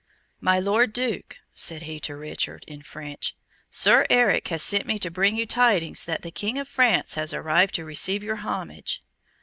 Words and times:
"My 0.39 0.57
Lord 0.59 0.93
Duke," 0.93 1.35
said 1.53 1.83
he 1.83 1.99
to 1.99 2.15
Richard, 2.15 2.63
in 2.67 2.81
French, 2.81 3.35
"Sir 3.69 4.07
Eric 4.09 4.47
has 4.47 4.63
sent 4.63 4.87
me 4.87 4.97
to 4.97 5.11
bring 5.11 5.37
you 5.37 5.45
tidings 5.45 6.05
that 6.05 6.23
the 6.23 6.31
King 6.31 6.57
of 6.57 6.67
France 6.67 7.13
has 7.13 7.35
arrived 7.35 7.75
to 7.75 7.85
receive 7.85 8.23
your 8.23 8.37
homage." 8.37 9.03